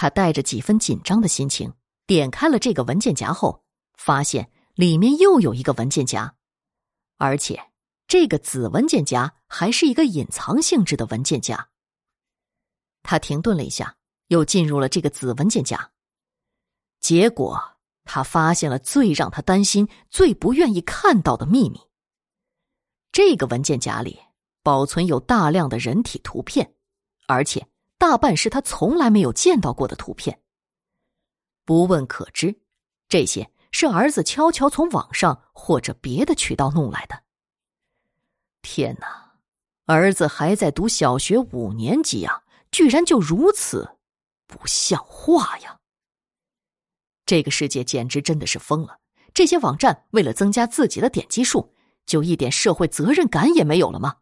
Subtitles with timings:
[0.00, 1.70] 他带着几分紧张的心情
[2.06, 3.62] 点开了这个文件夹后，
[3.98, 6.36] 发现里面又有一个文件夹，
[7.18, 7.70] 而且
[8.08, 11.68] 这个子文件夹还是一个隐藏性质的文件夹。
[13.02, 13.94] 他停顿了一下，
[14.28, 15.90] 又进入了这个子文件夹，
[17.00, 17.60] 结果
[18.04, 21.78] 他发现了最让他担心、最不愿意看到的秘密。
[23.12, 24.18] 这个文件夹里
[24.62, 26.74] 保存有大量的人体图片，
[27.26, 27.69] 而且。
[28.00, 30.40] 大半是他从来没有见到过的图片。
[31.66, 32.62] 不问可知，
[33.10, 37.22] 这些是儿子悄悄从网上或者别的渠道弄来的。
[38.62, 39.34] 天哪，
[39.84, 42.42] 儿子还在读小学五年级啊，
[42.72, 43.98] 居然就如此
[44.46, 45.78] 不像话呀！
[47.26, 48.98] 这个世界简直真的是疯了。
[49.34, 51.74] 这些网站为了增加自己的点击数，
[52.06, 54.16] 就一点社会责任感也没有了吗？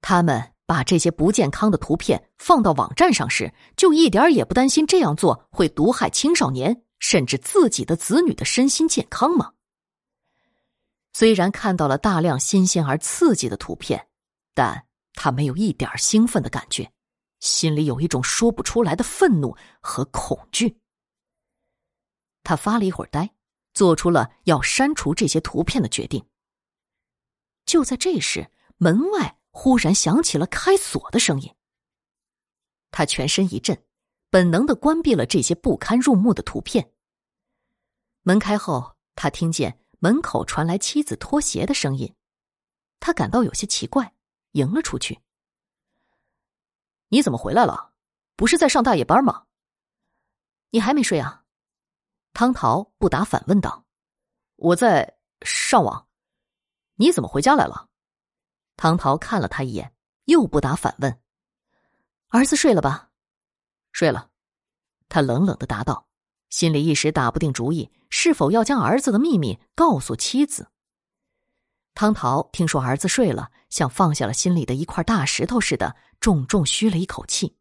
[0.00, 0.53] 他们。
[0.66, 9.52] 把这些不健康的图片放到网站上时，就一点也不担心这样做会毒害青少年，甚至自己的子女的身心健康吗？
[11.12, 14.08] 虽然看到了大量新鲜而刺激的图片，
[14.54, 16.90] 但他没有一点兴奋的感觉，
[17.40, 20.78] 心里有一种说不出来的愤怒和恐惧。
[22.42, 23.34] 他发了一会儿呆，
[23.74, 26.24] 做出了要删除这些图片的决定。
[27.64, 29.36] 就在这时，门外。
[29.56, 31.54] 忽然响起了开锁的声音，
[32.90, 33.86] 他全身一震，
[34.28, 36.92] 本能的关闭了这些不堪入目的图片。
[38.22, 42.12] 门开后，他听见门口传来妻子脱鞋的声音，
[42.98, 44.12] 他感到有些奇怪，
[44.50, 45.20] 迎了出去。
[47.08, 47.94] 你怎么回来了？
[48.34, 49.46] 不是在上大夜班吗？
[50.70, 51.44] 你还没睡啊？
[52.32, 53.86] 汤桃不答反问道
[54.56, 56.08] ：“我在上网。
[56.96, 57.88] 你怎么回家来了？”
[58.76, 59.94] 汤桃看了他一眼，
[60.24, 61.20] 又不答反问
[62.28, 63.10] ：“儿子睡了吧
[63.92, 64.30] ？”“睡了。”
[65.08, 66.08] 他冷冷的答道，
[66.50, 70.68] 心里一时打不定主意，是否要将儿子的秘密告诉妻子。
[71.94, 77.56] 汤桃听说儿子睡了，像放下了心里的一块大石头似的，重重吁了一口气，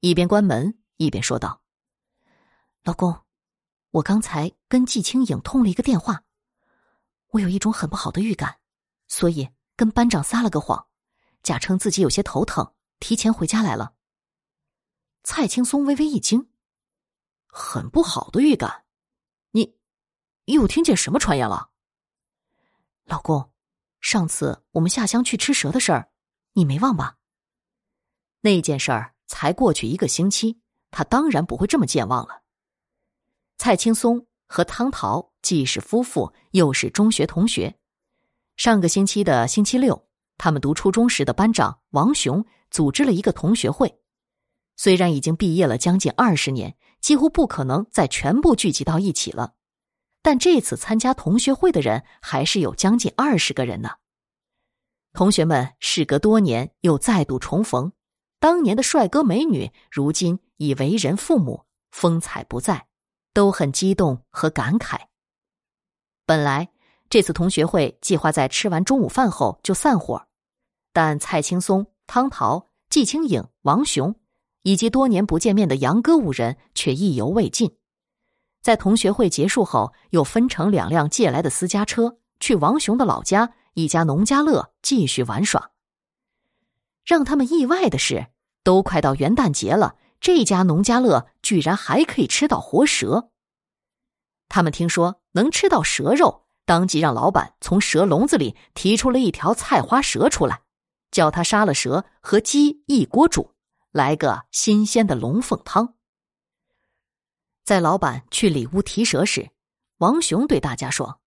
[0.00, 1.60] 一边关门一边说道
[2.84, 3.14] ：“老公，
[3.90, 6.24] 我刚才跟季清影通了一个电话，
[7.32, 8.56] 我有一种很不好的预感，
[9.06, 10.88] 所以。”跟班长撒了个谎，
[11.44, 13.94] 假称自己有些头疼，提前回家来了。
[15.22, 16.50] 蔡青松微微一惊，
[17.46, 18.82] 很不好的预感，
[19.52, 19.76] 你
[20.46, 21.70] 又听见什么传言了？
[23.04, 23.52] 老公，
[24.00, 26.10] 上次我们下乡去吃蛇的事儿，
[26.54, 27.18] 你没忘吧？
[28.40, 30.60] 那件事儿才过去一个星期，
[30.90, 32.42] 他当然不会这么健忘了。
[33.56, 37.78] 蔡青松和汤桃既是夫妇，又是中学同学。
[38.58, 44.00] 上个星期的星期六，他们读初中时的班长王雄组织了一个同学会。
[44.76, 49.54] 虽然已经毕业了将近二十年，几乎不可能再全部聚集到一起了，
[50.22, 53.90] 但这次参加同学会的人还是有将近二十个人呢。
[55.12, 57.92] 同学们事隔多年又再度重逢，
[58.40, 62.88] 当年的帅哥美女如今已为人父母，风采不再，
[63.32, 64.98] 都很激动和感慨。
[66.26, 66.70] 本来。
[67.10, 70.26] 这次同学会计划在吃完中午饭后就散伙，
[70.92, 74.14] 但蔡青松、汤桃、季清影、王雄
[74.62, 77.74] 以及多年不见面的杨哥五人却意犹未尽，
[78.60, 85.70] 在同学会结束后，又分成两辆借来的私家车去王雄的老家一家农家乐继续玩耍。
[87.06, 88.26] 让他们意外的是，
[88.62, 93.30] 都快到元旦节了，这家农家乐居然还可以吃到活蛇。
[94.50, 96.47] 他们听说能吃到蛇肉。
[96.68, 100.60] 当即让老板从蛇笼子里提出了一条菜花蛇出来，
[101.10, 103.54] 叫他杀了蛇和鸡一锅煮，
[103.90, 105.94] 来个新鲜的龙凤汤。
[107.64, 109.50] 在老板去里屋提蛇时，
[109.96, 111.22] 王雄对大家说：“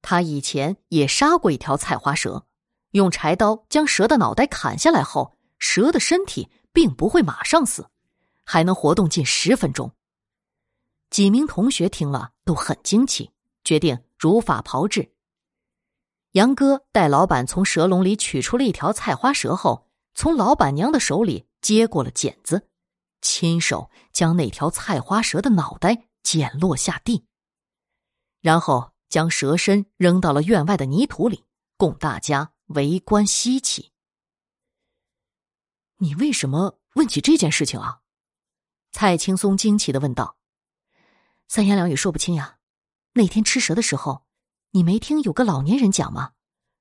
[0.00, 2.46] 他以前也杀过一条菜花蛇，
[2.92, 7.90] 用柴刀将蛇的脑袋砍下来后，蛇的身体并不会马上死，
[8.42, 9.92] 还能活动近十分钟。”
[11.10, 13.30] 几名同学听了都很惊奇，
[13.62, 13.98] 决定。
[14.18, 15.14] 如法炮制。
[16.32, 22.68] 杨哥带老板从蛇笼里取出了一条菜花蛇后，从老板娘的手里接过了剪子，
[23.22, 27.24] 亲手将那条菜花蛇的脑袋剪落下地，
[28.40, 31.44] 然后将蛇身扔到了院外的泥土里，
[31.76, 33.92] 供大家围观稀奇。
[35.96, 38.00] 你为什么问起这件事情啊？
[38.92, 40.36] 蔡青松惊奇的问道。
[41.48, 42.57] 三言两语说不清呀。
[43.12, 44.26] 那天吃蛇的时候，
[44.70, 46.32] 你没听有个老年人讲吗？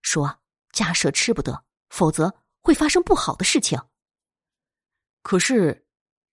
[0.01, 0.39] 说
[0.71, 3.81] 家蛇吃不得，否则会发生不好的事情。
[5.21, 5.85] 可是，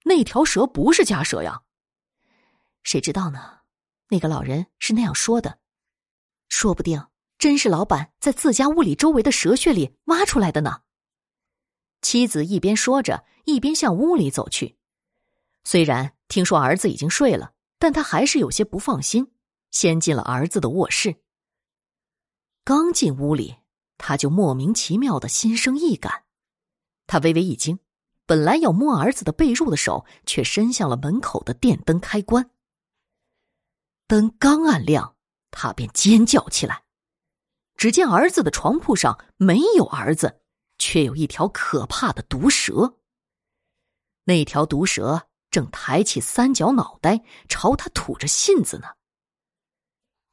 [0.04, 1.62] 那条蛇不是家蛇呀。
[2.82, 3.60] 谁知道呢？
[4.08, 5.58] 那个老人是那样说的，
[6.48, 7.08] 说不定
[7.38, 10.82] 真是老板在自家屋里周围的蛇穴里挖出来的呢。
[12.02, 14.76] 妻子一边说着，一边向屋里走去。
[15.64, 19.32] 虽然听说儿子已经睡了，但他还是有些不放心，
[19.74, 21.16] 先进了儿子的卧室。
[22.62, 23.56] 刚进屋里，
[23.98, 26.22] 他就莫名其妙的心生异感，
[27.08, 27.80] 他微微一惊，
[28.24, 32.48] 本来要摸儿子的被褥的手，却伸向了门口的电灯开关。
[34.06, 35.16] 灯刚暗亮，
[35.50, 36.84] 他便尖叫起来。
[37.76, 40.40] 只见儿子的床铺上没有儿子，
[40.78, 42.94] 却有一条可怕的毒蛇。
[44.22, 48.86] 那条毒蛇正抬起三角脑袋朝他吐着信子呢。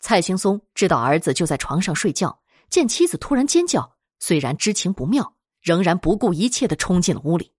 [0.01, 7.53] 蔡青松知道儿子就在床上睡觉，见妻子突然尖叫，虽然知情不妙，仍然不顾一切的冲进了屋里。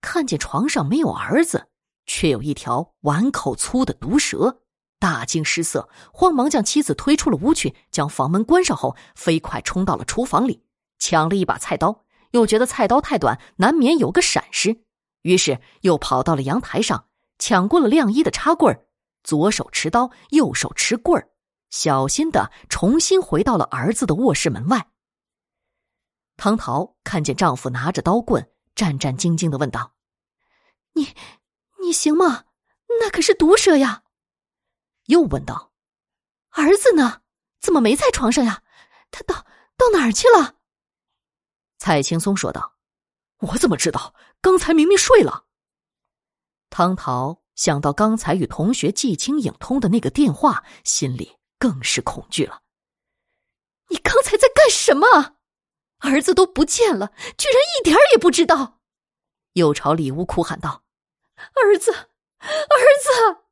[0.00, 1.68] 看见床上没有儿子，
[2.06, 4.62] 却有一条碗口粗的毒蛇。
[5.00, 10.64] 大惊失色，慌忙将妻子推出了屋去，将房门关上后，飞快冲到了厨房里，
[10.98, 14.82] 抢了一把菜刀，又觉得菜刀太短，难免有个闪失，
[15.22, 17.06] 于是又跑到了阳台上，
[17.38, 18.86] 抢过了晾衣的插棍儿，
[19.28, 21.28] 左手持刀，右手持棍儿，
[21.68, 24.88] 小心的重新回到了儿子的卧室门外。
[26.38, 29.92] 汤桃看见丈夫拿着刀棍，战战兢兢的问道
[30.96, 31.14] ：“你，
[31.82, 32.44] 你行吗？
[33.00, 34.02] 那可是毒蛇呀！”
[35.08, 35.74] 又问道
[36.56, 37.20] ：“儿子呢？
[37.60, 38.62] 怎么没在床上呀？
[39.10, 39.44] 他到
[39.76, 40.54] 到哪儿去了？”
[41.76, 42.78] 蔡青松说道
[43.52, 44.14] ：“我怎么知道？
[44.40, 45.44] 刚才明明睡了。”
[46.70, 52.62] 汤桃想到刚才与同学季清影通的那个电话，心里更是恐惧了。
[53.90, 55.34] “你刚才在干什么？
[55.98, 58.78] 儿子都不见了，居然一点也不知道！”
[59.54, 60.84] 又朝里屋哭喊道
[61.60, 63.42] ：“儿子，儿子